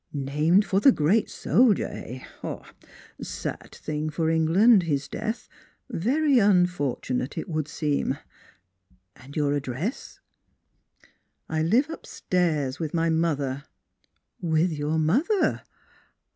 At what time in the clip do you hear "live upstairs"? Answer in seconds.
11.61-12.79